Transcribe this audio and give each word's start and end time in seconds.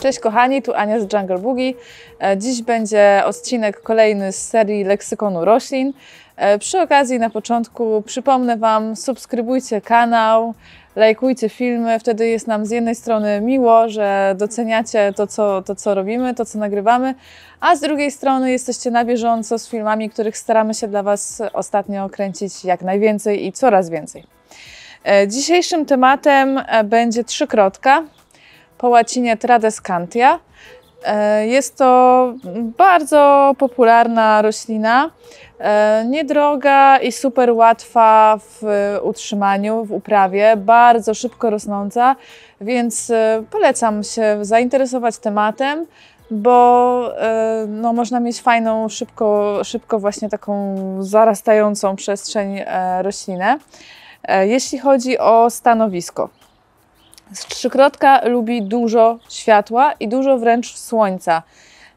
Cześć 0.00 0.18
kochani, 0.18 0.62
tu 0.62 0.74
Ania 0.74 1.00
z 1.00 1.12
Jungle 1.12 1.38
Boogie. 1.38 1.72
E, 2.22 2.36
Dziś 2.38 2.62
będzie 2.62 3.22
odcinek 3.26 3.82
kolejny 3.82 4.32
z 4.32 4.48
serii 4.48 4.84
Leksykonu 4.84 5.44
Roślin. 5.44 5.92
E, 6.36 6.58
Przy 6.58 6.80
okazji 6.80 7.18
na 7.18 7.30
początku 7.30 8.02
przypomnę 8.06 8.56
Wam, 8.56 8.96
subskrybujcie 8.96 9.80
kanał, 9.80 10.54
lajkujcie 10.96 11.48
filmy, 11.48 11.98
wtedy 11.98 12.28
jest 12.28 12.46
nam 12.46 12.66
z 12.66 12.70
jednej 12.70 12.94
strony 12.94 13.40
miło, 13.40 13.88
że 13.88 14.34
doceniacie 14.38 15.12
to 15.16 15.26
co, 15.26 15.62
to, 15.62 15.74
co 15.74 15.94
robimy, 15.94 16.34
to, 16.34 16.44
co 16.44 16.58
nagrywamy, 16.58 17.14
a 17.60 17.76
z 17.76 17.80
drugiej 17.80 18.10
strony 18.10 18.50
jesteście 18.50 18.90
na 18.90 19.04
bieżąco 19.04 19.58
z 19.58 19.68
filmami, 19.68 20.10
których 20.10 20.38
staramy 20.38 20.74
się 20.74 20.88
dla 20.88 21.02
Was 21.02 21.42
ostatnio 21.52 22.08
kręcić 22.08 22.64
jak 22.64 22.82
najwięcej 22.82 23.46
i 23.46 23.52
coraz 23.52 23.90
więcej. 23.90 24.24
E, 25.04 25.28
Dzisiejszym 25.28 25.86
tematem 25.86 26.60
będzie 26.84 27.24
trzykrotka, 27.24 28.02
po 28.80 28.88
łacinie 28.88 29.36
Tradescantia. 29.36 30.38
E, 31.04 31.46
Jest 31.46 31.76
to 31.76 32.32
bardzo 32.78 33.54
popularna 33.58 34.42
roślina, 34.42 35.10
e, 35.58 36.04
niedroga 36.08 36.98
i 36.98 37.12
super 37.12 37.50
łatwa 37.50 38.38
w 38.38 38.62
utrzymaniu, 39.02 39.84
w 39.84 39.92
uprawie, 39.92 40.56
bardzo 40.56 41.14
szybko 41.14 41.50
rosnąca, 41.50 42.16
więc 42.60 43.10
e, 43.10 43.42
polecam 43.50 44.04
się 44.04 44.38
zainteresować 44.42 45.18
tematem, 45.18 45.86
bo 46.30 47.12
no, 47.68 47.92
można 47.92 48.20
mieć 48.20 48.40
fajną, 48.40 48.88
szybko, 48.88 49.60
szybko 49.64 49.98
właśnie 49.98 50.28
taką 50.28 50.76
zarastającą 51.00 51.96
przestrzeń 51.96 52.64
roślinę. 53.02 53.58
Jeśli 54.42 54.78
chodzi 54.78 55.18
o 55.18 55.50
stanowisko, 55.50 56.28
Trzykrotka 57.34 58.28
lubi 58.28 58.62
dużo 58.62 59.18
światła 59.28 59.92
i 59.92 60.08
dużo 60.08 60.38
wręcz 60.38 60.76
słońca. 60.76 61.42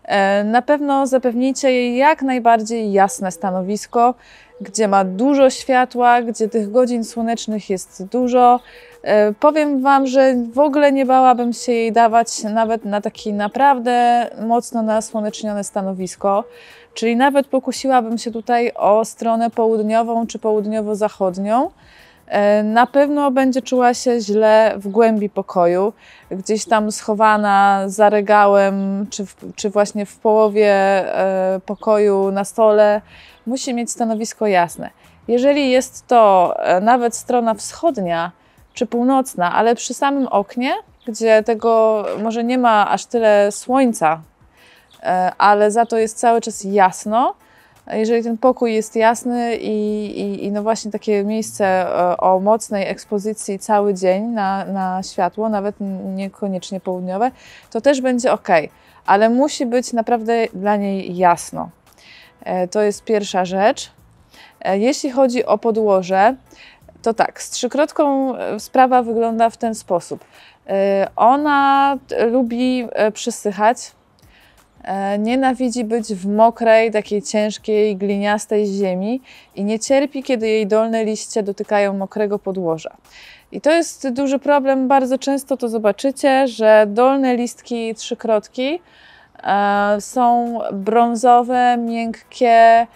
E, 0.03 0.43
Na 0.43 0.61
pewno 0.61 1.07
zapewnijcie 1.07 1.71
jej 1.71 1.97
jak 1.97 2.21
najbardziej 2.21 2.91
jasne 2.91 3.31
stanowisko, 3.31 4.13
gdzie 4.61 4.87
ma 4.87 5.03
dużo 5.03 5.49
światła, 5.49 6.21
gdzie 6.21 6.49
tych 6.49 6.71
godzin 6.71 7.03
słonecznych 7.03 7.69
jest 7.69 8.05
dużo. 8.05 8.59
E, 9.03 9.33
Powiem 9.33 9.81
Wam, 9.81 10.07
że 10.07 10.35
w 10.53 10.59
ogóle 10.59 10.91
nie 10.91 11.05
bałabym 11.05 11.53
się 11.53 11.71
jej 11.71 11.91
dawać 11.91 12.43
nawet 12.43 12.85
na 12.85 13.01
takie 13.01 13.33
naprawdę 13.33 14.27
mocno 14.47 14.81
nasłonecznione 14.81 15.63
stanowisko. 15.63 16.43
Czyli 16.93 17.15
nawet 17.15 17.47
pokusiłabym 17.47 18.17
się 18.17 18.31
tutaj 18.31 18.71
o 18.75 19.05
stronę 19.05 19.49
południową 19.49 20.27
czy 20.27 20.39
południowo-zachodnią. 20.39 21.69
E, 22.27 22.63
Na 22.63 22.87
pewno 22.87 23.31
będzie 23.31 23.61
czuła 23.61 23.93
się 23.93 24.19
źle 24.19 24.73
w 24.77 24.87
głębi 24.87 25.29
pokoju, 25.29 25.93
gdzieś 26.31 26.65
tam 26.65 26.91
schowana 26.91 27.83
za 27.85 28.09
regałem, 28.09 29.07
czy, 29.09 29.25
w, 29.25 29.35
czy 29.55 29.69
właśnie 29.69 30.05
w 30.05 30.17
połowie 30.17 30.71
e, 30.73 31.59
pokoju 31.65 32.31
na 32.31 32.43
stole. 32.43 33.01
Musi 33.45 33.73
mieć 33.73 33.91
stanowisko 33.91 34.47
jasne. 34.47 34.89
Jeżeli 35.27 35.71
jest 35.71 36.07
to 36.07 36.53
e, 36.57 36.81
nawet 36.81 37.15
strona 37.15 37.53
wschodnia 37.53 38.31
czy 38.73 38.85
północna, 38.85 39.53
ale 39.53 39.75
przy 39.75 39.93
samym 39.93 40.27
oknie, 40.27 40.73
gdzie 41.07 41.43
tego 41.43 42.05
może 42.23 42.43
nie 42.43 42.57
ma 42.57 42.89
aż 42.89 43.05
tyle 43.05 43.51
słońca, 43.51 44.21
ale 45.37 45.71
za 45.71 45.85
to 45.85 45.97
jest 45.97 46.19
cały 46.19 46.41
czas 46.41 46.63
jasno, 46.63 47.35
jeżeli 47.91 48.23
ten 48.23 48.37
pokój 48.37 48.73
jest 48.73 48.95
jasny 48.95 49.55
i, 49.57 50.05
i, 50.19 50.45
i 50.45 50.51
no 50.51 50.63
właśnie 50.63 50.91
takie 50.91 51.23
miejsce 51.23 51.65
e, 51.65 52.17
o 52.17 52.39
mocnej 52.39 52.87
ekspozycji 52.87 53.59
cały 53.59 53.93
dzień 53.93 54.23
na, 54.23 54.65
na 54.65 55.03
światło, 55.03 55.49
nawet 55.49 55.75
niekoniecznie 56.15 56.79
południowe, 56.79 57.31
to 57.71 57.81
też 57.81 58.01
będzie 58.01 58.31
ok, 58.33 58.47
ale 59.05 59.29
musi 59.29 59.65
być 59.65 59.93
naprawdę 59.93 60.47
dla 60.53 60.75
niej 60.75 61.17
jasno. 61.17 61.69
E, 62.43 62.67
To 62.67 62.81
jest 62.81 63.03
pierwsza 63.03 63.45
rzecz. 63.45 63.91
E, 64.61 64.77
Jeśli 64.79 65.11
chodzi 65.11 65.45
o 65.45 65.57
podłoże, 65.57 66.35
to 67.01 67.13
tak, 67.13 67.41
z 67.41 67.49
trzykrotką 67.49 68.33
sprawa 68.59 69.03
wygląda 69.03 69.49
w 69.49 69.57
ten 69.57 69.75
sposób. 69.75 70.25
Ona 71.15 71.97
lubi 72.31 72.87
przysychać, 73.13 73.77
Nienawidzi 75.19 75.83
być 75.83 76.13
w 76.13 76.27
mokrej, 76.27 76.91
takiej 76.91 77.21
ciężkiej, 77.21 77.97
gliniastej 77.97 78.65
ziemi 78.65 79.21
i 79.55 79.63
nie 79.63 79.79
cierpi, 79.79 80.23
kiedy 80.23 80.47
jej 80.47 80.67
dolne 80.67 81.05
liście 81.05 81.43
dotykają 81.43 81.93
mokrego 81.93 82.39
podłoża. 82.39 82.97
I 83.53 83.61
to 83.61 83.71
jest 83.71 84.09
duży 84.09 84.39
problem. 84.39 84.87
Bardzo 84.87 85.17
często 85.17 85.57
to 85.57 85.69
zobaczycie, 85.69 86.47
że 86.47 86.85
dolne 86.87 87.35
listki 87.35 87.95
trzykrotki 87.95 88.79
e, 89.43 89.97
są 90.01 90.59
brązowe, 90.73 91.77
miękkie 91.77 92.87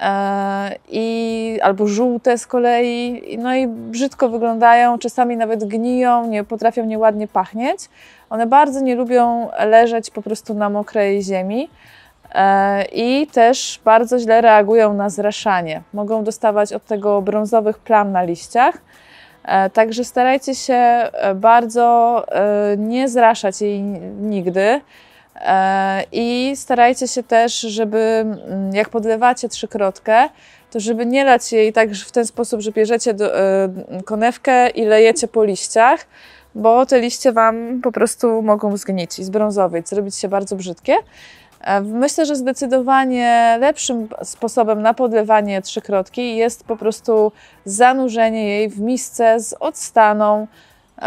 e, 0.00 0.76
i 0.88 1.58
albo 1.62 1.86
żółte 1.86 2.38
z 2.38 2.46
kolei, 2.46 3.22
no 3.38 3.54
i 3.54 3.66
brzydko 3.66 4.28
wyglądają, 4.28 4.98
czasami 4.98 5.36
nawet 5.36 5.64
gniją, 5.64 6.26
nie 6.26 6.44
potrafią 6.44 6.84
nieładnie 6.84 7.28
pachnieć. 7.28 7.88
One 8.32 8.46
bardzo 8.46 8.80
nie 8.80 8.94
lubią 8.94 9.48
leżeć 9.66 10.10
po 10.10 10.22
prostu 10.22 10.54
na 10.54 10.70
mokrej 10.70 11.22
ziemi 11.22 11.70
e, 12.34 12.84
i 12.84 13.26
też 13.26 13.80
bardzo 13.84 14.18
źle 14.18 14.40
reagują 14.40 14.94
na 14.94 15.10
zraszanie. 15.10 15.82
Mogą 15.92 16.24
dostawać 16.24 16.72
od 16.72 16.84
tego 16.84 17.22
brązowych 17.22 17.78
plam 17.78 18.12
na 18.12 18.22
liściach. 18.22 18.78
E, 19.44 19.70
Także 19.70 20.04
starajcie 20.04 20.54
się 20.54 20.74
e, 20.74 21.34
bardzo 21.34 22.26
nie 22.78 23.08
zraszać 23.08 23.60
jej 23.60 23.82
nigdy. 24.20 24.80
I 26.12 26.52
starajcie 26.56 27.08
się 27.08 27.22
też, 27.22 27.60
żeby 27.60 28.26
jak 28.72 28.88
podlewacie 28.88 29.48
trzykrotkę, 29.48 30.28
to 30.70 30.80
żeby 30.80 31.06
nie 31.06 31.24
lać 31.24 31.52
jej 31.52 31.72
tak 31.72 31.92
w 31.92 32.12
ten 32.12 32.26
sposób, 32.26 32.60
że 32.60 32.72
bierzecie 32.72 33.14
do, 33.14 33.30
konewkę 34.04 34.68
i 34.68 34.84
lejecie 34.84 35.28
po 35.28 35.44
liściach, 35.44 36.06
bo 36.54 36.86
te 36.86 37.00
liście 37.00 37.32
Wam 37.32 37.80
po 37.82 37.92
prostu 37.92 38.42
mogą 38.42 38.76
zgnić 38.76 39.18
i 39.18 39.24
zbrązowieć, 39.24 39.88
zrobić 39.88 40.16
się 40.16 40.28
bardzo 40.28 40.56
brzydkie. 40.56 40.94
E, 41.60 41.80
Myślę, 41.80 42.26
że 42.26 42.36
zdecydowanie 42.36 43.56
lepszym 43.60 44.08
sposobem 44.22 44.82
na 44.82 44.94
podlewanie 44.94 45.62
trzykrotki 45.62 46.36
jest 46.36 46.64
po 46.64 46.76
prostu 46.76 47.32
zanurzenie 47.64 48.48
jej 48.48 48.68
w 48.68 48.80
misce 48.80 49.40
z 49.40 49.52
odstaną 49.52 50.46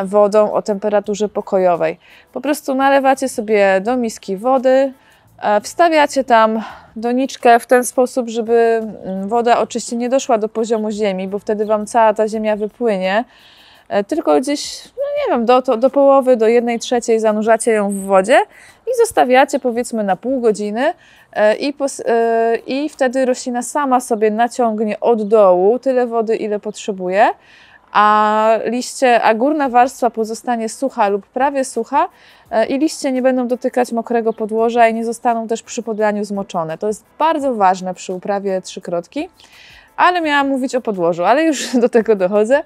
wodą 0.03 0.51
o 0.51 0.61
temperaturze 0.61 1.29
pokojowej. 1.29 1.99
Po 2.33 2.41
prostu 2.41 2.75
nalewacie 2.75 3.29
sobie 3.29 3.81
do 3.81 3.97
miski 3.97 4.37
wody, 4.37 4.93
e, 5.41 5.61
wstawiacie 5.61 6.23
tam 6.23 6.61
doniczkę 6.95 7.59
w 7.59 7.65
ten 7.65 7.83
sposób, 7.83 8.29
żeby 8.29 8.81
mm, 9.03 9.29
woda 9.29 9.59
oczywiście 9.59 9.95
nie 9.95 10.09
doszła 10.09 10.37
do 10.37 10.49
poziomu 10.49 10.91
ziemi, 10.91 11.27
bo 11.27 11.39
wtedy 11.39 11.65
Wam 11.65 11.85
cała 11.85 12.13
ta 12.13 12.27
ziemia 12.27 12.55
wypłynie, 12.55 13.25
tylko 14.07 14.39
gdzieś, 14.39 14.85
no 14.85 15.03
nie 15.17 15.35
wiem, 15.35 15.45
do, 15.45 15.61
do, 15.61 15.77
do 15.77 15.89
połowy, 15.89 16.37
do 16.37 16.47
jednej 16.47 16.79
trzeciej 16.79 17.19
zanurzacie 17.19 17.71
ją 17.71 17.89
w 17.89 17.95
wodzie 17.95 18.39
i 18.87 18.97
zostawiacie 18.97 19.59
powiedzmy 19.59 20.03
na 20.03 20.15
pół 20.15 20.41
godziny 20.41 20.93
e, 21.33 21.55
i, 21.55 21.73
pos, 21.73 22.01
e, 22.05 22.55
i 22.67 22.89
wtedy 22.89 23.25
roślina 23.25 23.61
sama 23.61 23.99
sobie 23.99 24.31
naciągnie 24.31 24.99
od 24.99 25.27
dołu 25.27 25.79
tyle 25.79 26.07
wody, 26.07 26.35
ile 26.35 26.59
potrzebuje, 26.59 27.27
a 27.91 28.59
liście, 28.65 29.21
a 29.21 29.33
górna 29.33 29.69
warstwa 29.69 30.09
pozostanie 30.09 30.69
sucha 30.69 31.09
lub 31.09 31.27
prawie 31.27 31.65
sucha 31.65 32.09
e, 32.51 32.65
i 32.65 32.79
liście 32.79 33.11
nie 33.11 33.21
będą 33.21 33.47
dotykać 33.47 33.91
mokrego 33.91 34.33
podłoża 34.33 34.87
i 34.87 34.93
nie 34.93 35.05
zostaną 35.05 35.47
też 35.47 35.63
przy 35.63 35.83
podlaniu 35.83 36.25
zmoczone. 36.25 36.77
To 36.77 36.87
jest 36.87 37.05
bardzo 37.19 37.55
ważne 37.55 37.93
przy 37.93 38.13
uprawie 38.13 38.61
trzykrotki. 38.61 39.29
Ale 39.97 40.21
miałam 40.21 40.49
mówić 40.49 40.75
o 40.75 40.81
podłożu, 40.81 41.23
ale 41.23 41.43
już 41.43 41.67
do 41.83 41.89
tego 41.89 42.15
dochodzę. 42.15 42.63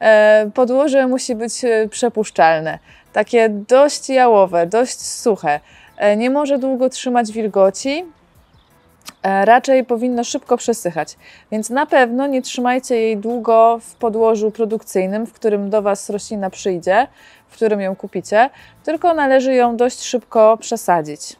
E, 0.00 0.50
Podłoże 0.54 1.06
musi 1.06 1.34
być 1.34 1.64
e, 1.64 1.88
przepuszczalne, 1.88 2.78
takie 3.12 3.48
dość 3.48 4.08
jałowe, 4.08 4.66
dość 4.66 5.00
suche. 5.00 5.60
E, 5.96 6.16
Nie 6.16 6.30
może 6.30 6.58
długo 6.58 6.88
trzymać 6.88 7.32
wilgoci, 7.32 8.04
raczej 9.22 9.84
powinno 9.84 10.24
szybko 10.24 10.56
przesychać. 10.56 11.16
Więc 11.52 11.70
na 11.70 11.86
pewno 11.86 12.26
nie 12.26 12.42
trzymajcie 12.42 12.96
jej 12.96 13.16
długo 13.16 13.78
w 13.82 13.94
podłożu 13.94 14.50
produkcyjnym, 14.50 15.26
w 15.26 15.32
którym 15.32 15.70
do 15.70 15.82
Was 15.82 16.10
roślina 16.10 16.50
przyjdzie, 16.50 17.06
w 17.48 17.54
którym 17.54 17.80
ją 17.80 17.96
kupicie, 17.96 18.50
tylko 18.84 19.14
należy 19.14 19.54
ją 19.54 19.76
dość 19.76 20.02
szybko 20.02 20.56
przesadzić. 20.56 21.36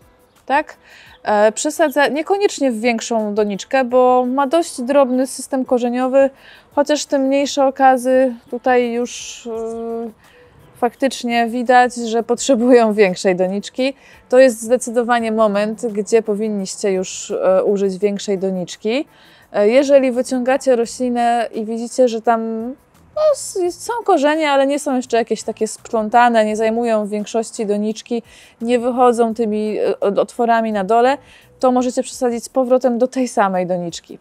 Tak? 0.48 0.76
E, 1.22 1.52
Przesadza 1.52 2.08
niekoniecznie 2.08 2.70
w 2.72 2.80
większą 2.80 3.34
doniczkę, 3.34 3.84
bo 3.84 4.24
ma 4.26 4.46
dość 4.46 4.82
drobny 4.82 5.26
system 5.26 5.64
korzeniowy, 5.64 6.30
chociaż 6.74 7.06
te 7.06 7.18
mniejsze 7.18 7.66
okazy 7.66 8.34
tutaj 8.50 8.92
już 8.92 9.42
yy, 10.04 10.10
faktycznie 10.76 11.46
widać, 11.48 11.94
że 11.94 12.22
potrzebują 12.22 12.92
większej 12.92 13.36
doniczki. 13.36 13.94
To 14.28 14.38
jest 14.38 14.62
zdecydowanie 14.62 15.32
moment, 15.32 15.86
gdzie 15.86 16.22
powinniście 16.22 16.92
już 16.92 17.30
e, 17.30 17.64
użyć 17.64 17.98
większej 17.98 18.38
doniczki. 18.38 19.06
E, 19.52 19.68
Jeżeli 19.68 20.12
wyciągacie 20.12 20.76
roślinę 20.76 21.48
i 21.54 21.64
widzicie, 21.64 22.08
że 22.08 22.22
tam 22.22 22.40
no, 23.18 23.70
są 23.70 23.92
korzenie, 24.04 24.50
ale 24.50 24.66
nie 24.66 24.78
są 24.78 24.96
jeszcze 24.96 25.16
jakieś 25.16 25.42
takie 25.42 25.68
splątane, 25.68 26.44
nie 26.44 26.56
zajmują 26.56 27.06
w 27.06 27.08
większości 27.08 27.66
doniczki, 27.66 28.22
nie 28.60 28.78
wychodzą 28.78 29.34
tymi 29.34 29.78
e, 29.78 30.00
otworami 30.00 30.72
na 30.72 30.84
dole, 30.84 31.18
to 31.60 31.72
możecie 31.72 32.02
przesadzić 32.02 32.44
z 32.44 32.48
powrotem 32.48 32.98
do 32.98 33.08
tej 33.08 33.28
samej 33.28 33.66
doniczki. 33.66 34.18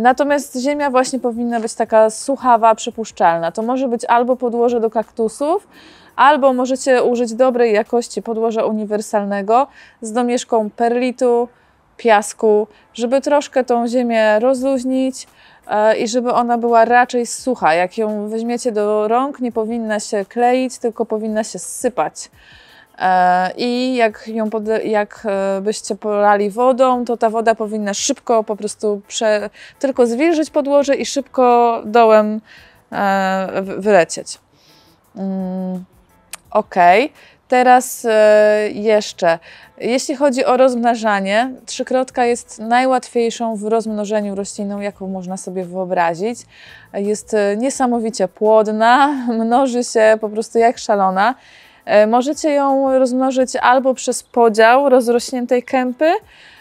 Natomiast 0.00 0.56
ziemia 0.56 0.90
właśnie 0.90 1.18
powinna 1.20 1.60
być 1.60 1.74
taka 1.74 2.10
suchawa, 2.10 2.74
przepuszczalna. 2.74 3.52
To 3.52 3.62
może 3.62 3.88
być 3.88 4.04
albo 4.04 4.36
podłoże 4.36 4.80
do 4.80 4.90
kaktusów, 4.90 5.68
albo 6.16 6.52
możecie 6.52 7.02
użyć 7.02 7.34
dobrej 7.34 7.74
jakości 7.74 8.22
podłoża 8.22 8.64
uniwersalnego 8.64 9.66
z 10.00 10.12
domieszką 10.12 10.70
perlitu, 10.70 11.48
piasku, 11.96 12.66
żeby 12.94 13.20
troszkę 13.20 13.64
tą 13.64 13.88
ziemię 13.88 14.38
rozluźnić 14.38 15.26
i 15.98 16.08
żeby 16.08 16.32
ona 16.32 16.58
była 16.58 16.84
raczej 16.84 17.26
sucha. 17.26 17.74
Jak 17.74 17.98
ją 17.98 18.28
weźmiecie 18.28 18.72
do 18.72 19.08
rąk, 19.08 19.40
nie 19.40 19.52
powinna 19.52 20.00
się 20.00 20.24
kleić, 20.24 20.78
tylko 20.78 21.06
powinna 21.06 21.44
się 21.44 21.58
sypać. 21.58 22.30
E, 22.98 23.52
I 23.56 23.94
jak 23.96 24.28
ją 24.28 24.50
jak 24.84 25.22
e, 25.24 25.60
byście 25.60 25.94
polali 25.96 26.50
wodą, 26.50 27.04
to 27.04 27.16
ta 27.16 27.30
woda 27.30 27.54
powinna 27.54 27.94
szybko 27.94 28.44
po 28.44 28.56
prostu 28.56 29.00
prze, 29.08 29.50
tylko 29.78 30.06
zwilżyć 30.06 30.50
podłoże 30.50 30.94
i 30.94 31.06
szybko 31.06 31.80
dołem 31.84 32.40
wylecieć. 33.78 34.38
Mm, 35.16 35.84
ok. 36.50 36.74
Teraz 37.52 38.06
jeszcze 38.72 39.38
jeśli 39.78 40.16
chodzi 40.16 40.44
o 40.44 40.56
rozmnażanie, 40.56 41.50
trzykrotka 41.66 42.24
jest 42.24 42.58
najłatwiejszą 42.58 43.56
w 43.56 43.64
rozmnożeniu 43.64 44.34
rośliną, 44.34 44.80
jaką 44.80 45.08
można 45.08 45.36
sobie 45.36 45.64
wyobrazić. 45.64 46.40
Jest 46.94 47.34
e, 47.34 47.56
niesamowicie 47.56 48.28
płodna, 48.28 49.08
mnoży 49.44 49.84
się 49.84 50.18
po 50.20 50.28
prostu 50.28 50.58
jak 50.58 50.78
szalona. 50.78 51.34
E, 51.84 52.06
możecie 52.06 52.50
ją 52.50 52.98
rozmnożyć 52.98 53.56
albo 53.56 53.94
przez 53.94 54.22
podział 54.22 54.88
rozrośniętej 54.88 55.62
kępy, 55.62 56.04
E, 56.04 56.51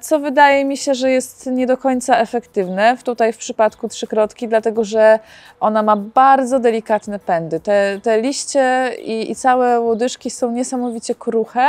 co 0.00 0.18
wydaje 0.18 0.64
mi 0.64 0.76
się, 0.76 0.94
że 0.94 1.10
jest 1.10 1.46
nie 1.46 1.66
do 1.66 1.76
końca 1.76 2.18
efektywne 2.18 2.96
tutaj 3.04 3.32
w 3.32 3.36
przypadku 3.36 3.88
trzykrotki, 3.88 4.48
dlatego 4.48 4.84
że 4.84 5.18
ona 5.60 5.82
ma 5.82 5.96
bardzo 5.96 6.58
delikatne 6.58 7.18
pędy. 7.18 7.60
Te, 7.60 8.00
te 8.02 8.20
liście 8.20 8.90
i, 8.98 9.30
i 9.30 9.34
całe 9.34 9.80
łodyżki 9.80 10.30
są 10.30 10.50
niesamowicie 10.50 11.14
kruche, 11.14 11.68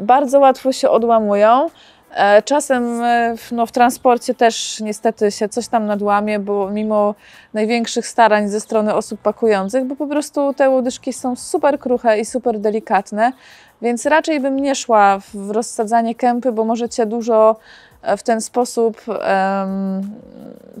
bardzo 0.00 0.40
łatwo 0.40 0.72
się 0.72 0.90
odłamują. 0.90 1.70
E, 2.16 2.42
czasem 2.42 3.02
e, 3.02 3.34
no, 3.52 3.66
w 3.66 3.72
transporcie 3.72 4.34
też 4.34 4.80
niestety 4.80 5.30
się 5.30 5.48
coś 5.48 5.68
tam 5.68 5.86
nadłamie, 5.86 6.38
bo 6.38 6.70
mimo 6.70 7.14
największych 7.54 8.06
starań 8.06 8.48
ze 8.48 8.60
strony 8.60 8.94
osób 8.94 9.20
pakujących, 9.20 9.84
bo 9.84 9.96
po 9.96 10.06
prostu 10.06 10.54
te 10.54 10.70
łodyżki 10.70 11.12
są 11.12 11.36
super 11.36 11.78
kruche 11.78 12.20
i 12.20 12.24
super 12.24 12.58
delikatne, 12.58 13.32
więc 13.82 14.06
raczej 14.06 14.40
bym 14.40 14.56
nie 14.56 14.74
szła 14.74 15.18
w 15.34 15.50
rozsadzanie 15.50 16.14
kępy, 16.14 16.52
bo 16.52 16.64
możecie 16.64 17.06
dużo 17.06 17.56
e, 18.02 18.16
w 18.16 18.22
ten 18.22 18.40
sposób 18.40 19.02
um, 19.08 19.16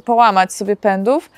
połamać 0.04 0.52
sobie 0.52 0.76
pędów. 0.76 1.30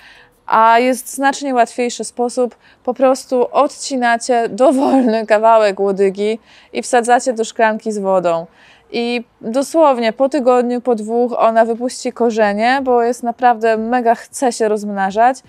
A 0.46 0.78
jest 0.78 1.14
znacznie 1.14 1.54
łatwiejszy 1.54 2.04
sposób, 2.04 2.56
po 2.84 2.94
prostu 2.94 3.48
odcinacie 3.52 4.48
dowolny 4.48 5.26
kawałek 5.26 5.80
łodygi 5.80 6.38
i 6.72 6.82
wsadzacie 6.82 7.32
do 7.32 7.44
szklanki 7.44 7.92
z 7.92 7.98
wodą. 7.98 8.46
I 8.92 9.24
dosłownie 9.40 10.12
po 10.12 10.28
tygodniu, 10.28 10.80
po 10.80 10.94
dwóch 10.94 11.32
ona 11.38 11.64
wypuści 11.64 12.12
korzenie, 12.12 12.80
bo 12.82 13.02
jest 13.02 13.22
naprawdę 13.22 13.76
mega 13.76 14.14
chce 14.14 14.52
się 14.52 14.68
rozmnażać. 14.68 15.42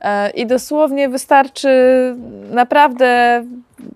E, 0.00 0.30
I 0.30 0.46
dosłownie 0.46 1.08
wystarczy 1.08 1.68
naprawdę 2.50 3.42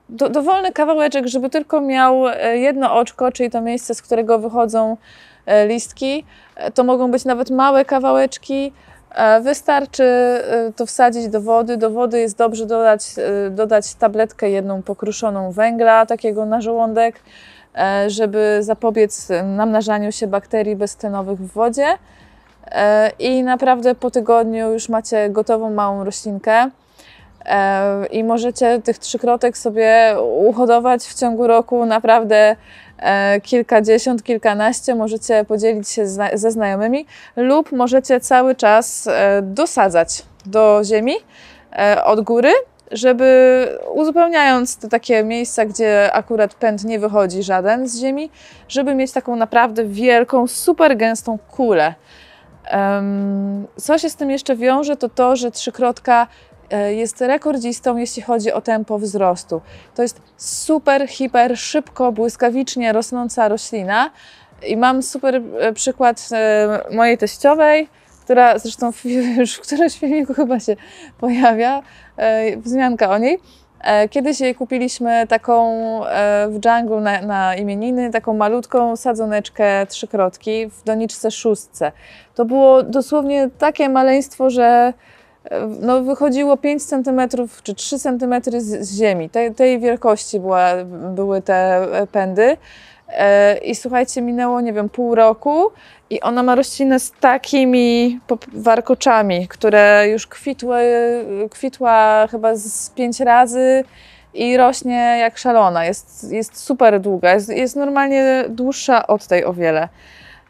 do, 0.08 0.28
dowolny 0.28 0.72
kawałeczek, 0.72 1.26
żeby 1.26 1.50
tylko 1.50 1.80
miał 1.80 2.28
e, 2.28 2.58
jedno 2.58 2.94
oczko, 2.94 3.32
czyli 3.32 3.50
to 3.50 3.60
miejsce, 3.60 3.94
z 3.94 4.02
którego 4.02 4.38
wychodzą 4.38 4.96
e, 5.46 5.66
listki. 5.66 6.24
To 6.74 6.84
mogą 6.84 7.10
być 7.10 7.24
nawet 7.24 7.50
małe 7.50 7.84
kawałeczki. 7.84 8.72
Wystarczy 9.40 10.04
to 10.76 10.86
wsadzić 10.86 11.28
do 11.28 11.40
wody. 11.40 11.76
Do 11.76 11.90
wody 11.90 12.20
jest 12.20 12.38
dobrze 12.38 12.66
dodać, 12.66 13.02
dodać 13.50 13.94
tabletkę 13.94 14.50
jedną 14.50 14.82
pokruszoną 14.82 15.52
węgla, 15.52 16.06
takiego 16.06 16.46
na 16.46 16.60
żołądek, 16.60 17.20
żeby 18.06 18.58
zapobiec 18.60 19.28
namnażaniu 19.44 20.12
się 20.12 20.26
bakterii 20.26 20.76
beztlenowych 20.76 21.38
w 21.38 21.52
wodzie. 21.52 21.86
E, 22.70 23.10
i 23.18 23.42
naprawdę 23.42 23.94
po 23.94 24.10
tygodniu 24.10 24.72
już 24.72 24.88
macie 24.88 25.30
gotową 25.30 25.70
małą 25.70 26.04
roślinkę. 26.04 26.70
E, 27.46 28.06
i 28.06 28.24
możecie 28.24 28.82
tych 28.82 28.98
trzykrotek 28.98 29.58
sobie 29.58 30.16
uhodować 30.46 31.04
w 31.04 31.14
ciągu 31.14 31.46
roku. 31.46 31.86
Naprawdę 31.86 32.56
e, 32.98 33.40
kilkadziesiąt, 33.40 34.22
kilkanaście, 34.22 34.94
możecie 34.94 35.44
podzielić 35.44 35.88
się 35.88 36.06
ze 36.34 36.50
znajomymi 36.50 37.06
lub 37.36 37.72
możecie 37.72 38.20
cały 38.20 38.54
czas 38.54 39.08
dosadzać 39.42 40.22
do 40.46 40.80
ziemi 40.84 41.14
od 42.04 42.20
góry, 42.20 42.52
żeby 42.90 43.68
uzupełniając 43.94 44.76
te 44.76 44.88
takie 44.88 45.24
miejsca, 45.24 45.64
gdzie 45.64 46.12
akurat 46.12 46.54
pęd 46.54 46.84
nie 46.84 46.98
wychodzi 46.98 47.42
żaden 47.42 47.88
z 47.88 48.00
ziemi, 48.00 48.30
żeby 48.68 48.94
mieć 48.94 49.12
taką 49.12 49.36
naprawdę 49.36 49.84
wielką, 49.84 50.46
super 50.46 50.96
gęstą 50.96 51.38
kulę. 51.50 51.94
Co 53.76 53.98
się 53.98 54.10
z 54.10 54.16
tym 54.16 54.30
jeszcze 54.30 54.56
wiąże, 54.56 54.96
to 54.96 55.08
to, 55.08 55.36
że 55.36 55.50
trzykrotka 55.50 56.26
e, 56.70 56.94
jest 56.94 57.20
rekordzistą, 57.20 57.96
jeśli 57.96 58.22
chodzi 58.22 58.52
o 58.52 58.60
tempo 58.60 58.98
wzrostu. 58.98 59.60
To 59.94 60.02
jest 60.02 60.20
super, 60.36 61.08
hiper, 61.08 61.58
szybko, 61.58 62.12
błyskawicznie 62.12 62.92
rosnąca 62.92 63.48
roślina. 63.48 64.10
I 64.66 64.76
mam 64.76 65.02
super 65.02 65.42
e, 65.60 65.72
przykład 65.72 66.28
e, 66.32 66.80
mojej 66.92 67.18
teściowej, 67.18 67.88
która 68.28 68.58
zresztą 68.58 68.90
już 69.38 69.54
w 69.54 69.60
którymś 69.60 69.98
filmiku 69.98 70.34
chyba 70.34 70.60
się 70.60 70.76
pojawia, 71.18 71.82
wzmianka 72.64 73.10
o 73.10 73.18
niej. 73.18 73.38
E, 73.80 74.08
kiedyś 74.08 74.40
jej 74.40 74.54
kupiliśmy 74.54 75.26
taką 75.26 75.70
e, 76.06 76.48
w 76.50 76.60
dżunglu 76.60 77.00
na, 77.00 77.22
na, 77.22 77.54
imieniny, 77.54 78.10
taką 78.10 78.34
malutką 78.34 78.96
sadzoneczkę 78.96 79.86
trzykrotki 79.86 80.70
w 80.70 80.84
doniczce 80.84 81.30
szóstce. 81.30 81.92
To 82.34 82.44
było 82.44 82.82
dosłownie 82.82 83.50
takie 83.58 83.88
maleństwo, 83.88 84.50
że 84.50 84.92
e, 85.44 85.66
no, 85.80 86.02
wychodziło 86.02 86.56
5 86.56 86.84
cm 86.84 87.20
czy 87.62 87.74
3 87.74 87.98
cm 87.98 88.34
z, 88.58 88.88
z 88.88 88.98
ziemi. 88.98 89.30
Tej, 89.30 89.54
tej 89.54 89.80
wielkości 89.80 90.40
była, 90.40 90.68
były 91.14 91.42
te 91.42 91.86
pędy. 92.12 92.56
I 93.64 93.74
słuchajcie, 93.74 94.22
minęło, 94.22 94.60
nie 94.60 94.72
wiem, 94.72 94.88
pół 94.88 95.14
roku 95.14 95.70
i 96.10 96.20
ona 96.20 96.42
ma 96.42 96.54
roślinę 96.54 97.00
z 97.00 97.12
takimi 97.20 98.20
warkoczami, 98.52 99.48
które 99.48 100.08
już 100.08 100.26
kwitły, 100.26 100.82
kwitła 101.50 102.26
chyba 102.30 102.56
z 102.56 102.90
pięć 102.90 103.20
razy 103.20 103.84
i 104.34 104.56
rośnie 104.56 105.16
jak 105.20 105.38
szalona. 105.38 105.84
Jest, 105.84 106.32
jest 106.32 106.60
super 106.60 107.00
długa, 107.00 107.34
jest, 107.34 107.48
jest 107.48 107.76
normalnie 107.76 108.44
dłuższa 108.48 109.06
od 109.06 109.26
tej 109.26 109.44
o 109.44 109.52
wiele. 109.52 109.88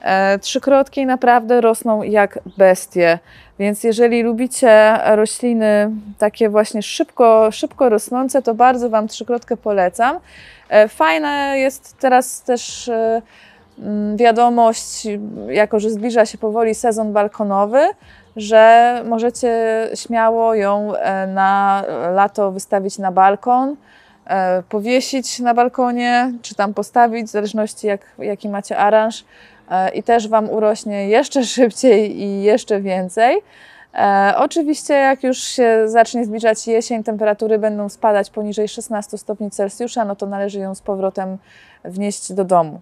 E, 0.01 0.39
trzykrotki 0.39 1.07
naprawdę 1.07 1.61
rosną 1.61 2.03
jak 2.03 2.39
bestie, 2.59 3.19
więc 3.59 3.85
jeżeli 3.85 4.23
lubicie 4.23 4.99
rośliny 5.05 5.91
takie 6.19 6.49
właśnie 6.49 6.83
szybko, 6.83 7.51
szybko 7.51 7.89
rosnące, 7.89 8.43
to 8.43 8.55
bardzo 8.55 8.91
Wam 8.91 9.09
trzykrotkę 9.09 9.57
polecam. 9.57 10.19
E, 10.69 10.89
fajne 10.89 11.59
jest 11.59 11.99
teraz 11.99 12.43
też 12.43 12.89
e, 12.89 13.23
Mm, 13.79 14.17
wiadomość, 14.17 15.07
jako 15.49 15.81
że 15.81 15.91
zbliża 15.91 16.27
się 16.27 16.39
powoli 16.39 16.75
sezon 16.75 17.13
balkonowy, 17.13 17.89
że 18.37 19.03
możecie 19.07 19.51
śmiało 19.95 20.55
ją 20.55 20.93
na 21.35 21.85
lato 22.15 22.53
wystawić 22.53 22.99
na 22.99 23.13
balkon, 23.13 23.77
powiesić 24.69 25.39
na 25.39 25.55
balkonie, 25.55 26.33
czy 26.43 26.55
tam 26.55 26.75
postawić, 26.75 27.27
w 27.27 27.31
zależności 27.31 27.87
jak, 27.87 28.01
jaki 28.19 28.49
macie 28.49 28.79
aranż 28.79 29.25
i 29.95 30.03
też 30.03 30.29
Wam 30.29 30.51
urośnie 30.51 31.09
jeszcze 31.09 31.45
szybciej 31.57 32.21
i 32.21 32.43
jeszcze 32.43 32.81
więcej. 32.81 33.43
E, 33.95 34.35
oczywiście, 34.37 34.95
jak 34.95 35.23
już 35.23 35.39
się 35.39 35.89
zacznie 35.89 36.25
zbliżać 36.25 36.67
jesień, 36.67 37.05
temperatury 37.05 37.59
będą 37.59 37.89
spadać 37.89 38.31
poniżej 38.31 38.69
16 38.69 39.19
stopni 39.19 39.51
Celsjusza, 39.51 40.05
no 40.05 40.17
to 40.17 40.27
należy 40.27 40.59
ją 40.59 40.75
z 40.75 40.81
powrotem 40.81 41.39
wnieść 41.85 42.33
do 42.33 42.45
domu. 42.45 42.81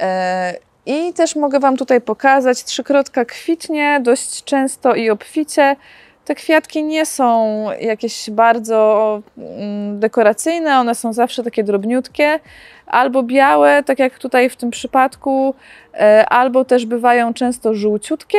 E, 0.00 0.54
I 0.86 1.12
też 1.12 1.36
mogę 1.36 1.60
Wam 1.60 1.76
tutaj 1.76 2.00
pokazać, 2.00 2.64
trzykrotka 2.64 3.24
kwitnie 3.24 4.00
dość 4.02 4.44
często 4.44 4.94
i 4.94 5.10
obficie. 5.10 5.76
Te 6.24 6.34
kwiatki 6.34 6.84
nie 6.84 7.06
są 7.06 7.64
jakieś 7.80 8.30
bardzo 8.30 9.22
mm, 9.38 10.00
dekoracyjne, 10.00 10.78
one 10.78 10.94
są 10.94 11.12
zawsze 11.12 11.42
takie 11.44 11.64
drobniutkie, 11.64 12.40
albo 12.86 13.22
białe, 13.22 13.82
tak 13.82 13.98
jak 13.98 14.18
tutaj 14.18 14.50
w 14.50 14.56
tym 14.56 14.70
przypadku, 14.70 15.54
e, 15.94 16.26
albo 16.28 16.64
też 16.64 16.86
bywają 16.86 17.34
często 17.34 17.74
żółciutkie. 17.74 18.38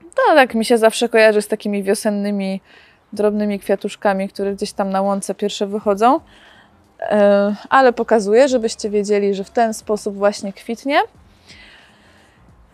To 0.00 0.34
tak 0.34 0.54
mi 0.54 0.64
się 0.64 0.78
zawsze 0.78 1.08
kojarzy 1.08 1.42
z 1.42 1.48
takimi 1.48 1.82
wiosennymi 1.82 2.60
drobnymi 3.12 3.58
kwiatuszkami, 3.60 4.28
które 4.28 4.54
gdzieś 4.54 4.72
tam 4.72 4.90
na 4.90 5.02
łące 5.02 5.34
pierwsze 5.34 5.66
wychodzą. 5.66 6.20
E, 7.00 7.54
ale 7.68 7.92
pokazuję, 7.92 8.48
żebyście 8.48 8.90
wiedzieli, 8.90 9.34
że 9.34 9.44
w 9.44 9.50
ten 9.50 9.74
sposób 9.74 10.16
właśnie 10.16 10.52
kwitnie. 10.52 11.00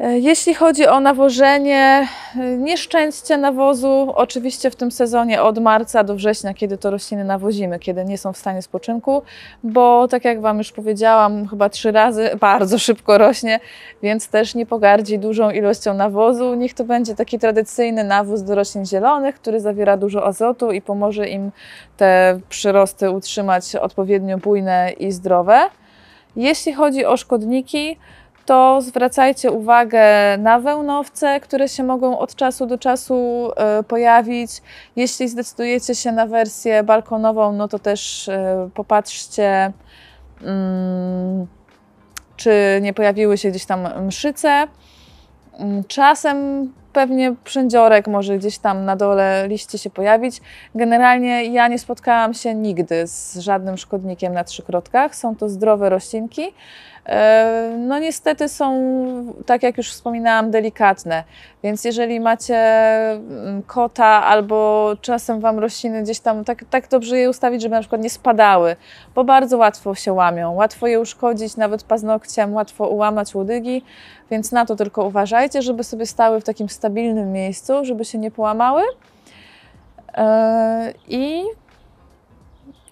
E, 0.00 0.18
jeśli 0.18 0.54
chodzi 0.54 0.86
o 0.86 1.00
nawożenie, 1.00 2.08
e, 2.36 2.56
nie 2.56 2.76
szczęście 2.76 3.36
nawozu, 3.36 4.12
oczywiście 4.14 4.70
w 4.70 4.76
tym 4.76 4.90
sezonie 4.90 5.42
od 5.42 5.58
marca 5.58 6.04
do 6.04 6.14
września, 6.14 6.54
kiedy 6.54 6.78
to 6.78 6.90
rośliny 6.90 7.24
nawozimy, 7.24 7.78
kiedy 7.78 8.04
nie 8.04 8.18
są 8.18 8.32
w 8.32 8.36
stanie 8.36 8.62
spoczynku, 8.62 9.22
bo 9.64 10.08
tak 10.08 10.24
jak 10.24 10.40
Wam 10.40 10.58
już 10.58 10.72
powiedziałam, 10.72 11.48
chyba 11.48 11.68
trzy 11.68 11.92
razy 11.92 12.30
bardzo 12.40 12.78
szybko 12.78 13.18
rośnie, 13.18 13.60
więc 14.02 14.28
też 14.28 14.54
nie 14.54 14.66
pogardzi 14.66 15.18
dużą 15.18 15.50
ilością 15.50 15.94
nawozu. 15.94 16.54
Niech 16.54 16.74
to 16.74 16.84
będzie 16.84 17.14
taki 17.14 17.38
tradycyjny 17.38 18.04
nawóz 18.04 18.42
do 18.42 18.54
roślin 18.54 18.86
zielonych, 18.86 19.34
który 19.34 19.60
zawiera 19.60 19.96
dużo 19.96 20.26
azotu 20.26 20.72
i 20.72 20.82
pomoże 20.82 21.28
im 21.28 21.50
te 21.96 22.40
przyrosty 22.48 23.10
utrzymać 23.10 23.76
odpowiednio 23.76 24.38
bujne 24.38 24.92
i 24.98 25.12
zdrowe. 25.12 25.60
Jeśli 26.36 26.72
chodzi 26.72 27.04
o 27.04 27.16
szkodniki, 27.16 27.96
to 28.46 28.80
zwracajcie 28.82 29.50
uwagę 29.50 30.04
na 30.38 30.60
wełnowce, 30.60 31.40
które 31.40 31.68
się 31.68 31.84
mogą 31.84 32.18
od 32.18 32.34
czasu 32.34 32.66
do 32.66 32.78
czasu 32.78 33.50
e, 33.56 33.82
pojawić. 33.82 34.50
Jeśli 34.96 35.28
zdecydujecie 35.28 35.94
się 35.94 36.12
na 36.12 36.26
wersję 36.26 36.82
balkonową, 36.82 37.52
no 37.52 37.68
to 37.68 37.78
też 37.78 38.28
e, 38.28 38.68
popatrzcie, 38.74 39.72
mm, 40.42 41.46
czy 42.36 42.78
nie 42.82 42.92
pojawiły 42.92 43.38
się 43.38 43.50
gdzieś 43.50 43.64
tam 43.64 44.06
mszyce. 44.06 44.68
Mm, 45.58 45.84
czasem 45.84 46.68
pewnie 46.94 47.34
przędziorek 47.44 48.06
może 48.06 48.38
gdzieś 48.38 48.58
tam 48.58 48.84
na 48.84 48.96
dole 48.96 49.48
liście 49.48 49.78
się 49.78 49.90
pojawić. 49.90 50.40
Generalnie 50.74 51.44
ja 51.44 51.68
nie 51.68 51.78
spotkałam 51.78 52.34
się 52.34 52.54
nigdy 52.54 53.06
z 53.06 53.38
żadnym 53.38 53.76
szkodnikiem 53.76 54.32
na 54.32 54.44
trzykrotkach. 54.44 55.16
Są 55.16 55.36
to 55.36 55.48
zdrowe 55.48 55.88
roślinki. 55.88 56.52
E, 57.06 57.76
no 57.78 57.98
niestety 57.98 58.48
są, 58.48 58.74
tak 59.46 59.62
jak 59.62 59.76
już 59.76 59.90
wspominałam, 59.90 60.50
delikatne. 60.50 61.24
Więc 61.62 61.84
jeżeli 61.84 62.20
macie 62.20 62.56
mm, 62.56 63.62
kota 63.62 64.06
albo 64.06 64.90
czasem 65.00 65.40
Wam 65.40 65.58
rośliny 65.58 66.02
gdzieś 66.02 66.20
tam, 66.20 66.44
tak, 66.44 66.64
tak 66.70 66.88
dobrze 66.88 67.18
je 67.18 67.30
ustawić, 67.30 67.62
żeby 67.62 67.74
na 67.74 67.80
przykład 67.80 68.02
nie 68.02 68.10
spadały, 68.10 68.76
bo 69.14 69.24
bardzo 69.24 69.58
łatwo 69.58 69.94
się 69.94 70.12
łamią. 70.12 70.54
Łatwo 70.54 70.86
je 70.86 71.00
uszkodzić 71.00 71.56
nawet 71.56 71.82
paznokciem, 71.82 72.54
łatwo 72.54 72.88
ułamać 72.88 73.34
łodygi, 73.34 73.82
więc 74.30 74.52
na 74.52 74.66
to 74.66 74.76
tylko 74.76 75.04
uważajcie, 75.04 75.62
żeby 75.62 75.84
sobie 75.84 76.06
stały 76.06 76.40
w 76.40 76.44
takim 76.44 76.68
stabilnym 76.68 77.32
miejscu, 77.32 77.84
żeby 77.84 78.04
się 78.04 78.18
nie 78.18 78.30
połamały. 78.30 78.82
E, 80.14 80.94
I 81.08 81.44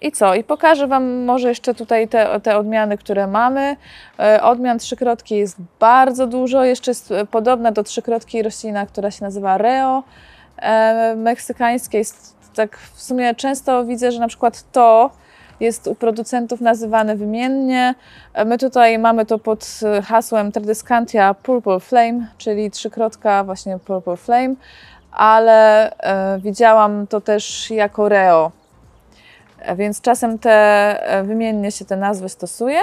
i 0.01 0.11
co? 0.11 0.35
I 0.35 0.43
pokażę 0.43 0.87
Wam 0.87 1.25
może 1.25 1.49
jeszcze 1.49 1.75
tutaj 1.75 2.07
te, 2.07 2.39
te 2.39 2.57
odmiany, 2.57 2.97
które 2.97 3.27
mamy. 3.27 3.75
E, 4.19 4.43
odmian 4.43 4.79
trzykrotki 4.79 5.35
jest 5.35 5.57
bardzo 5.79 6.27
dużo. 6.27 6.63
Jeszcze 6.63 6.91
jest 6.91 7.11
e, 7.11 7.25
podobna 7.25 7.71
do 7.71 7.83
trzykrotki 7.83 8.43
roślina, 8.43 8.85
która 8.85 9.11
się 9.11 9.25
nazywa 9.25 9.57
Reo. 9.57 10.03
Meksykańskie 11.15 11.97
jest 11.97 12.35
tak 12.55 12.77
w 12.77 13.01
sumie 13.01 13.35
często 13.35 13.85
widzę, 13.85 14.11
że 14.11 14.19
na 14.19 14.27
przykład 14.27 14.71
to 14.71 15.09
jest 15.59 15.87
u 15.87 15.95
producentów 15.95 16.61
nazywane 16.61 17.15
wymiennie. 17.15 17.95
My 18.45 18.57
tutaj 18.57 18.99
mamy 18.99 19.25
to 19.25 19.39
pod 19.39 19.79
hasłem 20.03 20.51
Tradescantia 20.51 21.33
Purple 21.33 21.79
Flame, 21.79 22.27
czyli 22.37 22.71
trzykrotka 22.71 23.43
właśnie 23.43 23.79
Purple 23.79 24.17
Flame, 24.17 24.55
ale 25.11 25.91
widziałam 26.39 27.07
to 27.07 27.21
też 27.21 27.71
jako 27.71 28.09
Reo 28.09 28.51
więc 29.75 30.01
czasem 30.01 30.39
te 30.39 30.51
e, 30.51 31.23
wymiennie 31.23 31.71
się 31.71 31.85
te 31.85 31.95
nazwy 31.95 32.29
stosuje. 32.29 32.79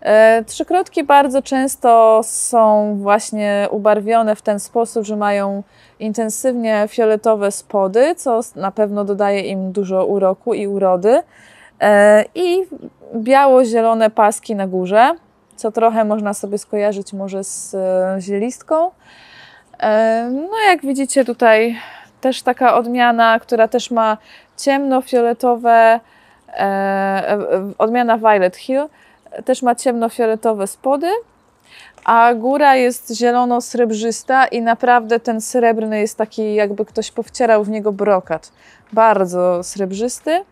E, 0.00 0.44
trzykrotki 0.46 1.04
bardzo 1.04 1.42
często 1.42 2.20
są 2.24 2.94
właśnie 3.02 3.68
ubarwione 3.70 4.36
w 4.36 4.42
ten 4.42 4.60
sposób, 4.60 5.04
że 5.04 5.16
mają 5.16 5.62
intensywnie 5.98 6.84
fioletowe 6.88 7.52
spody, 7.52 8.14
co 8.14 8.40
na 8.56 8.70
pewno 8.70 9.04
dodaje 9.04 9.40
im 9.40 9.72
dużo 9.72 10.06
uroku 10.06 10.54
i 10.54 10.66
urody. 10.66 11.22
E, 11.80 12.24
I 12.34 12.62
biało-zielone 13.14 14.10
paski 14.10 14.54
na 14.54 14.66
górze, 14.66 15.10
co 15.56 15.72
trochę 15.72 16.04
można 16.04 16.34
sobie 16.34 16.58
skojarzyć 16.58 17.12
może 17.12 17.44
z 17.44 17.76
zielistką. 18.18 18.90
No 20.30 20.60
jak 20.68 20.82
widzicie 20.82 21.24
tutaj 21.24 21.76
też 22.20 22.42
taka 22.42 22.74
odmiana, 22.74 23.38
która 23.40 23.68
też 23.68 23.90
ma 23.90 24.16
ciemnofioletowe, 24.56 26.00
e, 26.48 26.60
e, 26.60 27.38
odmiana 27.78 28.18
Violet 28.18 28.56
Hill, 28.56 28.86
też 29.44 29.62
ma 29.62 29.74
ciemnofioletowe 29.74 30.66
spody, 30.66 31.10
a 32.04 32.34
góra 32.34 32.76
jest 32.76 33.10
zielono-srebrzysta 33.10 34.46
i 34.46 34.62
naprawdę 34.62 35.20
ten 35.20 35.40
srebrny 35.40 36.00
jest 36.00 36.18
taki, 36.18 36.54
jakby 36.54 36.84
ktoś 36.84 37.10
powcierał 37.10 37.64
w 37.64 37.70
niego 37.70 37.92
brokat. 37.92 38.52
Bardzo 38.92 39.62
srebrzysty. 39.62 40.44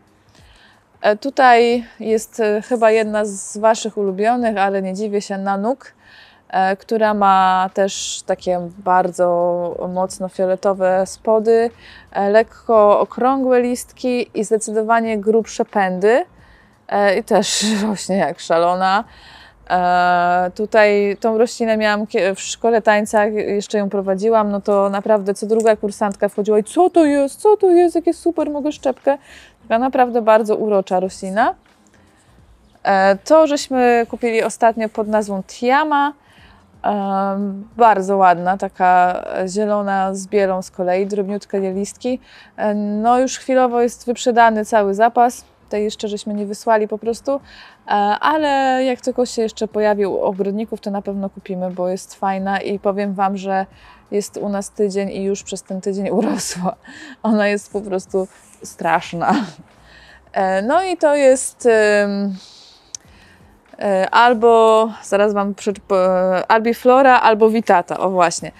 E, 1.02 1.16
tutaj 1.16 1.84
jest 2.00 2.40
e, 2.40 2.62
chyba 2.62 2.90
jedna 2.90 3.24
z 3.24 3.56
Waszych 3.58 3.98
ulubionych, 3.98 4.56
ale 4.56 4.82
nie 4.82 4.94
dziwię 4.94 5.20
się, 5.20 5.38
Nanuk. 5.38 5.92
E, 6.48 6.76
która 6.76 7.14
ma 7.14 7.70
też 7.74 8.22
takie 8.26 8.68
bardzo 8.78 9.88
mocno 9.94 10.28
fioletowe 10.28 11.06
spody, 11.06 11.70
lekko 12.30 13.00
okrągłe 13.00 13.60
listki 13.60 14.30
i 14.34 14.44
zdecydowanie 14.44 15.18
grubsze 15.18 15.64
pędy. 15.64 16.24
I 17.18 17.24
też 17.24 17.64
rośnie 17.86 18.16
jak 18.16 18.40
szalona. 18.40 19.04
Tutaj 20.54 21.16
tą 21.20 21.38
roślinę 21.38 21.76
miałam 21.76 22.06
w 22.36 22.40
szkole 22.40 22.82
tańca, 22.82 23.24
jeszcze 23.26 23.78
ją 23.78 23.90
prowadziłam, 23.90 24.50
no 24.50 24.60
to 24.60 24.90
naprawdę 24.90 25.34
co 25.34 25.46
druga 25.46 25.76
kursantka 25.76 26.28
wchodziła 26.28 26.58
i 26.58 26.64
co 26.64 26.90
to 26.90 27.04
jest, 27.04 27.40
co 27.40 27.56
to 27.56 27.70
jest, 27.70 27.94
jakie 27.94 28.14
super, 28.14 28.50
mogę 28.50 28.72
szczepkę. 28.72 29.18
Taka 29.62 29.78
naprawdę 29.78 30.22
bardzo 30.22 30.56
urocza 30.56 31.00
roślina. 31.00 31.54
To, 33.24 33.46
żeśmy 33.46 34.06
kupili 34.10 34.42
ostatnio 34.42 34.88
pod 34.88 35.08
nazwą 35.08 35.42
Tiama, 35.42 36.12
bardzo 37.76 38.16
ładna, 38.16 38.56
taka 38.56 39.24
zielona 39.48 40.14
z 40.14 40.26
bielą 40.26 40.62
z 40.62 40.70
kolei, 40.70 41.06
drobniutkie 41.06 41.72
listki. 41.72 42.20
No 43.02 43.20
już 43.20 43.38
chwilowo 43.38 43.80
jest 43.80 44.06
wyprzedany 44.06 44.64
cały 44.64 44.94
zapas, 44.94 45.44
tej 45.72 45.84
jeszcze 45.84 46.08
żeśmy 46.08 46.34
nie 46.34 46.46
wysłali 46.46 46.88
po 46.88 46.98
prostu, 46.98 47.32
e, 47.32 47.90
ale 48.20 48.84
jak 48.84 49.00
tylko 49.00 49.26
się 49.26 49.42
jeszcze 49.42 49.68
pojawił 49.68 50.18
ogrodników, 50.18 50.80
to 50.80 50.90
na 50.90 51.02
pewno 51.02 51.30
kupimy, 51.30 51.70
bo 51.70 51.88
jest 51.88 52.14
fajna 52.14 52.60
i 52.60 52.78
powiem 52.78 53.14
Wam, 53.14 53.36
że 53.36 53.66
jest 54.10 54.36
u 54.36 54.48
nas 54.48 54.70
tydzień 54.70 55.10
i 55.10 55.22
już 55.22 55.42
przez 55.42 55.62
ten 55.62 55.80
tydzień 55.80 56.10
urosła. 56.18 56.76
Ona 57.22 57.48
jest 57.48 57.72
po 57.72 57.80
prostu 57.80 58.28
straszna. 58.62 59.34
E, 60.32 60.62
no 60.62 60.84
i 60.84 60.96
to 60.96 61.14
jest 61.14 61.68
E, 63.82 64.10
albo, 64.10 64.88
zaraz 65.02 65.32
Wam 65.32 65.54
e, 65.92 66.44
Albiflora 66.48 67.20
albo 67.20 67.50
Vitata, 67.50 67.98
o 67.98 68.10
właśnie. 68.10 68.52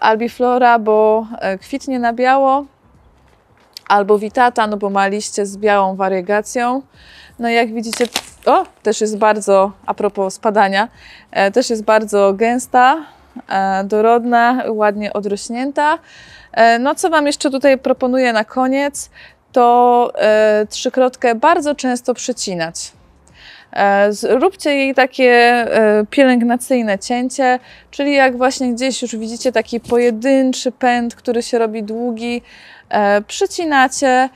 Albiflora, 0.00 0.78
bo 0.78 1.26
kwitnie 1.60 1.98
na 1.98 2.12
biało, 2.12 2.64
albo 3.88 4.18
Vitata, 4.18 4.66
no 4.66 4.76
bo 4.76 4.90
ma 4.90 5.06
liście 5.06 5.46
z 5.46 5.56
białą 5.56 5.96
wariegacją. 5.96 6.82
No 7.38 7.48
jak 7.48 7.74
widzicie, 7.74 8.04
o, 8.46 8.64
też 8.82 9.00
jest 9.00 9.18
bardzo, 9.18 9.72
a 9.86 9.94
propos 9.94 10.34
spadania, 10.34 10.88
też 11.52 11.70
jest 11.70 11.84
bardzo 11.84 12.32
gęsta, 12.32 12.96
dorodna, 13.84 14.62
ładnie 14.68 15.12
odrośnięta. 15.12 15.98
No 16.80 16.94
co 16.94 17.10
Wam 17.10 17.26
jeszcze 17.26 17.50
tutaj 17.50 17.78
proponuję 17.78 18.32
na 18.32 18.44
koniec, 18.44 19.10
to 19.52 20.12
trzykrotkę 20.68 21.34
bardzo 21.34 21.74
często 21.74 22.14
przecinać. 22.14 22.92
E, 23.72 24.12
zróbcie 24.12 24.74
jej 24.74 24.94
takie 24.94 25.30
e, 25.30 26.06
pielęgnacyjne 26.10 26.98
cięcie, 26.98 27.58
czyli 27.90 28.14
jak 28.14 28.36
właśnie 28.36 28.72
gdzieś 28.72 29.02
już 29.02 29.16
widzicie 29.16 29.52
taki 29.52 29.80
pojedynczy 29.80 30.72
pęd, 30.72 31.14
który 31.14 31.42
się 31.42 31.58
robi 31.58 31.82
długi, 31.82 32.36
e, 32.36 32.77
przycinacie, 33.26 34.28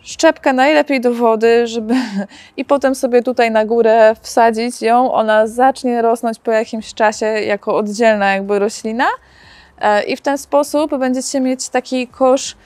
szczepkę 0.00 0.52
najlepiej 0.52 1.00
do 1.00 1.14
wody, 1.14 1.66
żeby 1.66 1.94
i 2.56 2.64
potem 2.64 2.94
sobie 2.94 3.22
tutaj 3.22 3.50
na 3.50 3.64
górę 3.64 4.14
wsadzić 4.20 4.82
ją. 4.82 5.12
Ona 5.12 5.46
zacznie 5.46 6.02
rosnąć 6.02 6.38
po 6.38 6.50
jakimś 6.50 6.94
czasie 6.94 7.26
jako 7.26 7.76
oddzielna 7.76 8.34
jakby 8.34 8.58
roślina 8.58 9.06
i 10.06 10.16
w 10.16 10.20
ten 10.20 10.38
sposób 10.38 10.98
będziecie 10.98 11.40
mieć 11.40 11.68
taki 11.68 12.08
kosz 12.08 12.56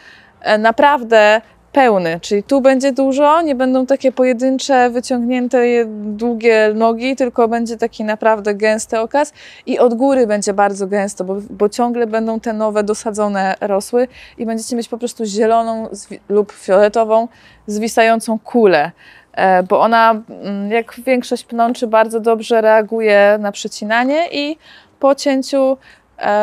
naprawdę 0.59 1.41
pełny, 1.79 2.21
czyli 2.21 2.43
tu 2.43 2.61
będzie 2.61 2.93
dużo, 2.93 3.43
nie 3.43 3.55
będą 3.55 3.87
takie 3.87 4.13
pojedyncze, 4.13 4.91
wyciągnięte, 4.91 5.59
długie 6.05 6.73
nogi, 6.75 7.17
tylko 7.17 7.49
będzie 7.49 7.77
taki 7.77 8.05
naprawdę 8.05 8.55
gęsty 8.55 9.01
okaz 9.01 9.33
i 9.67 9.79
od 9.79 9.95
góry 9.95 10.27
będzie 10.27 10.55
bardzo 10.55 10.87
gęsto, 10.87 11.25
bo, 11.25 11.37
bo 11.51 11.69
ciągle 11.69 12.07
będą 12.07 12.41
te 12.41 12.53
nowe 12.53 12.83
dosadzone 12.83 13.55
rosły 13.61 14.09
i 14.39 14.47
będziecie 14.47 14.77
mieć 14.77 14.89
po 14.89 14.99
prostu 14.99 15.25
zieloną 15.25 15.89
lub 16.29 16.53
fioletową 16.53 17.29
zwisającą 17.67 18.39
kulę. 18.39 18.91
E, 19.33 19.63
bo 19.63 19.81
ona, 19.81 20.23
mm, 20.29 20.71
jak 20.71 21.01
większość 21.01 21.45
pnączy, 21.45 21.87
bardzo 21.87 22.21
dobrze 22.21 22.61
reaguje 22.61 23.37
na 23.41 23.53
przecinanie 23.53 24.29
i 24.33 24.57
po 25.01 25.15
cięciu 25.15 25.77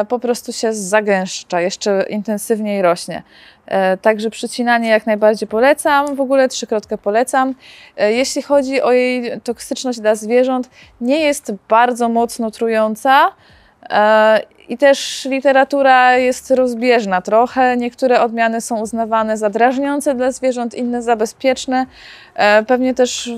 po 0.08 0.20
prostu 0.20 0.53
się 0.53 0.74
zagęszcza, 0.74 1.62
jeszcze 1.62 2.05
intensywniej 2.10 2.82
rośnie. 2.82 3.24
E, 3.67 3.98
także 3.98 4.29
przycinanie 4.29 4.89
jak 4.89 5.05
najbardziej 5.05 5.48
polecam, 5.48 6.15
w 6.15 6.22
ogóle 6.22 6.48
trzykrotkę 6.48 6.98
polecam. 6.98 7.55
E, 7.98 8.13
jeśli 8.13 8.41
chodzi 8.41 8.82
o 8.82 8.91
jej 8.91 9.41
toksyczność 9.41 10.00
dla 10.00 10.15
zwierząt, 10.15 10.70
nie 11.01 11.20
jest 11.20 11.53
bardzo 11.70 12.10
mocno 12.10 12.51
trująca 12.51 13.32
e, 13.89 14.41
i 14.70 14.77
też 14.77 15.25
literatura 15.25 16.17
jest 16.17 16.51
rozbieżna 16.51 17.22
trochę. 17.22 17.77
Niektóre 17.77 18.22
odmiany 18.22 18.62
są 18.62 18.79
uznawane 18.79 19.38
za 19.38 19.50
drażniące 19.50 20.15
dla 20.15 20.32
zwierząt, 20.32 20.74
inne 20.74 21.01
za 21.01 21.15
bezpieczne. 21.15 21.86
Pewnie 22.67 22.94
też 22.94 23.29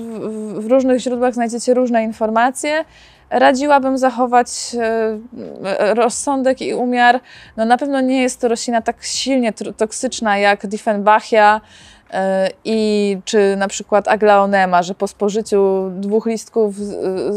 w 0.54 0.66
różnych 0.66 0.98
źródłach 0.98 1.34
znajdziecie 1.34 1.74
różne 1.74 2.02
informacje 2.02 2.84
radziłabym 3.30 3.98
zachować 3.98 4.48
e, 4.80 5.94
rozsądek 5.94 6.62
i 6.62 6.74
umiar. 6.74 7.20
No 7.56 7.64
na 7.64 7.78
pewno 7.78 8.00
nie 8.00 8.22
jest 8.22 8.40
to 8.40 8.48
roślina 8.48 8.82
tak 8.82 9.04
silnie 9.04 9.52
toksyczna 9.76 10.38
jak 10.38 10.66
Diefenbachia 10.66 11.60
e, 12.10 12.50
i 12.64 13.18
czy 13.24 13.56
na 13.56 13.68
przykład 13.68 14.08
aglaonema, 14.08 14.82
że 14.82 14.94
po 14.94 15.08
spożyciu 15.08 15.90
dwóch 15.90 16.26
listków 16.26 16.76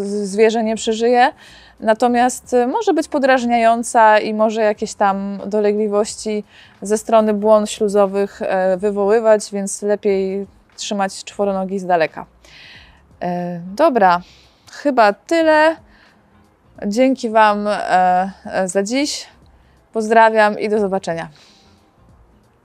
zwierzę 0.04 0.64
nie 0.64 0.76
przeżyje. 0.76 1.32
Natomiast 1.80 2.56
może 2.68 2.94
być 2.94 3.08
podrażniająca 3.08 4.20
i 4.20 4.34
może 4.34 4.62
jakieś 4.62 4.94
tam 4.94 5.40
dolegliwości 5.46 6.44
ze 6.82 6.98
strony 6.98 7.34
błon 7.34 7.68
śluzowych 7.68 8.42
e, 8.42 8.78
wywoływać, 8.78 9.52
więc 9.52 9.82
lepiej 9.82 10.48
trzymać 10.76 11.24
czworonogi 11.24 11.80
z 11.80 11.86
daleka. 11.86 12.26
Dobra, 13.76 14.22
chyba 14.72 15.14
tyle. 15.14 15.76
Dzięki 16.88 17.30
Wam 17.30 17.68
e, 17.68 18.32
e, 18.46 18.68
za 18.68 18.84
dziś. 18.84 19.28
Pozdrawiam 19.94 20.60
i 20.60 20.70
do 20.70 20.80
zobaczenia. 20.80 21.30